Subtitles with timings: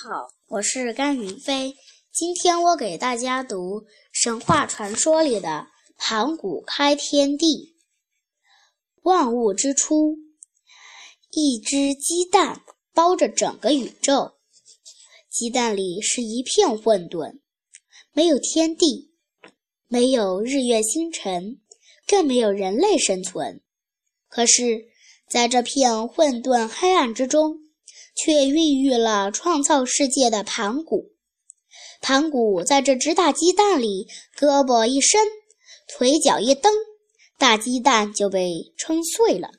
[0.00, 1.74] 好，我是甘云飞。
[2.12, 7.74] 今天我给大家读神话传说里的盘古开天地。
[9.02, 10.16] 万物之初，
[11.32, 12.62] 一只鸡蛋
[12.94, 14.34] 包着整个宇宙，
[15.28, 17.40] 鸡蛋里是一片混沌，
[18.12, 19.12] 没有天地，
[19.88, 21.60] 没有日月星辰，
[22.06, 23.60] 更没有人类生存。
[24.28, 24.84] 可是，
[25.28, 27.58] 在这片混沌黑暗之中，
[28.18, 31.12] 却孕育了创造世界的盘古。
[32.00, 35.20] 盘古在这只大鸡蛋里，胳膊一伸，
[35.86, 36.72] 腿脚一蹬，
[37.38, 39.50] 大鸡蛋就被撑碎了。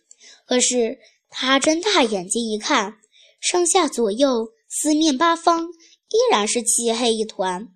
[0.45, 2.95] 可是他睁大眼睛一看，
[3.39, 7.70] 上下左右、四面八方依然是漆黑一团。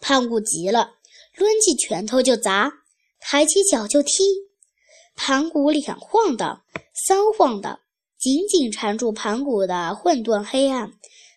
[0.00, 0.96] 盘古急了，
[1.34, 2.70] 抡起拳头就砸，
[3.20, 4.12] 抬起脚就踢。
[5.16, 6.64] 盘古两晃荡，
[7.06, 7.80] 三晃荡。
[8.18, 10.92] 紧紧缠住盘古的混沌黑暗，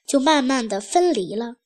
[0.07, 1.57] 就慢慢的分离了。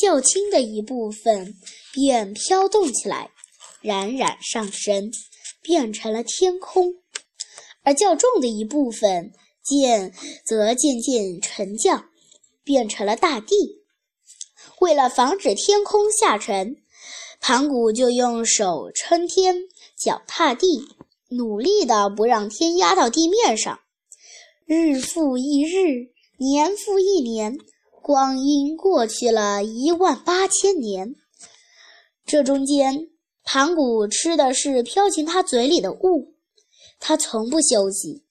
[0.00, 1.56] 较轻的一部分
[1.92, 3.32] 便飘动起来，
[3.80, 5.10] 冉冉上升，
[5.60, 6.92] 变成了天空；
[7.82, 9.32] 而较重的一部分
[9.64, 10.14] 渐
[10.46, 12.08] 则渐渐沉降，
[12.62, 13.82] 变成了大地。
[14.80, 16.76] 为了防止天空下沉，
[17.40, 19.56] 盘古就用手撑天，
[19.96, 20.86] 脚踏地，
[21.30, 23.80] 努力的不让天压到地面上。
[24.70, 27.56] 日复一日，年复一年，
[28.02, 31.14] 光阴过去了一万八千年。
[32.26, 33.08] 这中间，
[33.44, 36.34] 盘古吃的是飘进他嘴里的雾，
[37.00, 38.26] 他从不休息。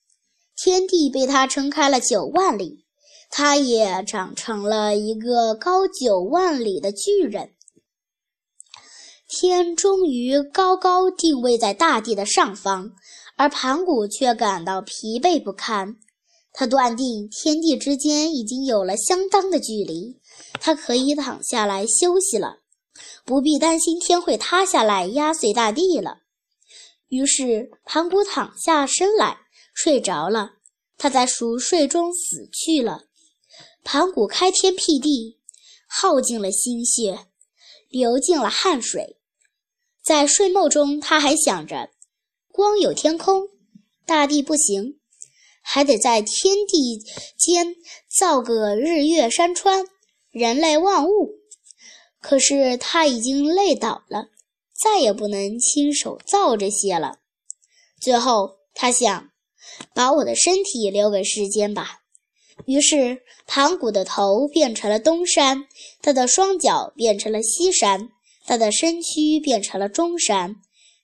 [0.55, 2.85] 天地被他撑开了九万里，
[3.31, 7.55] 他也长成了一个高九万里的巨人。
[9.27, 12.91] 天终于高高定位在大地的上方，
[13.38, 15.97] 而盘古却感到疲惫不堪。
[16.59, 20.19] 他断定天地之间已经有了相当的距离，
[20.59, 22.61] 他可以躺下来休息了，
[23.23, 26.23] 不必担心天会塌下来压碎大地了。
[27.09, 29.38] 于是盘古躺下身来
[29.75, 30.53] 睡着了，
[30.97, 33.03] 他在熟睡中死去了。
[33.84, 35.38] 盘古开天辟地，
[35.88, 37.28] 耗尽了心血，
[37.88, 39.19] 流尽了汗水，
[40.03, 41.91] 在睡梦中他还想着：
[42.51, 43.47] 光有天空，
[44.07, 44.97] 大地不行。
[45.69, 46.97] 还得在天地
[47.38, 47.75] 间
[48.17, 49.85] 造个日月山川，
[50.31, 51.35] 人类万物。
[52.22, 54.29] 可是他已经累倒了，
[54.73, 57.19] 再也不能亲手造这些了。
[58.00, 59.29] 最后，他想
[59.94, 62.00] 把我的身体留给世间吧。
[62.66, 65.67] 于是，盘古的头变成了东山，
[66.01, 68.09] 他的双脚变成了西山，
[68.45, 70.56] 他的身躯变成了中山，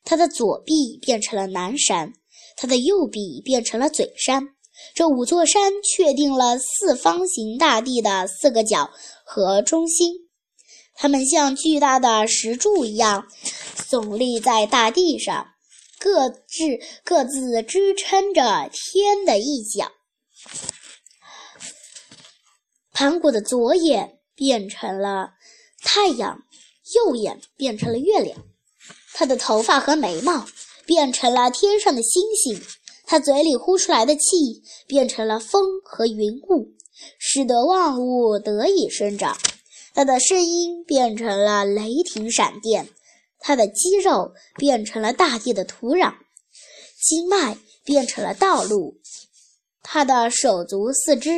[0.06, 2.14] 他的左臂变成了南山。
[2.56, 4.53] 他的右臂变成了嘴山，
[4.94, 8.92] 这五座山确定了四方形大地的四个角
[9.24, 10.14] 和中心，
[10.96, 13.28] 它们像巨大的石柱一样
[13.76, 15.48] 耸立在大地上，
[16.00, 19.92] 各自各自支撑着天的一角。
[22.92, 25.32] 盘古的左眼变成了
[25.84, 26.44] 太阳，
[26.96, 28.38] 右眼变成了月亮，
[29.14, 30.46] 他的头发和眉毛。
[30.86, 32.62] 变成了天上的星星，
[33.14, 36.74] 他嘴里呼出来的气变成了风和云雾，
[37.20, 39.38] 使得万物得以生长。
[39.94, 42.90] 他的声音变成了雷霆闪电，
[43.38, 46.12] 他的肌肉变成了大地的土壤，
[47.08, 49.00] 经脉变成了道路，
[49.84, 51.30] 他的手足四肢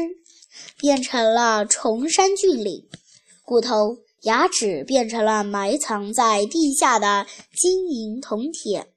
[0.78, 2.88] 变成了崇山峻岭，
[3.44, 8.94] 骨头牙齿变成了埋藏在地下的金银铜铁。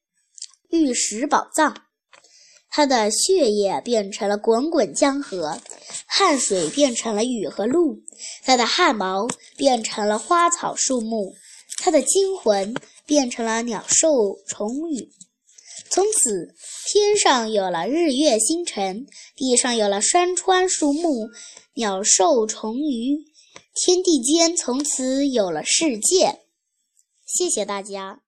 [0.70, 1.74] 玉石宝藏，
[2.70, 5.58] 他的血液变成了滚滚江河，
[6.06, 8.02] 汗水变成了雨和露，
[8.44, 11.34] 他的汗毛变成了花草树木，
[11.78, 12.74] 他的精魂
[13.06, 15.10] 变成了鸟兽虫鱼。
[15.90, 16.54] 从此，
[16.86, 21.30] 天上有了日月星辰，地上有了山川树木、
[21.74, 23.24] 鸟兽虫鱼，
[23.74, 26.40] 天地间从此有了世界。
[27.26, 28.20] 谢谢大家。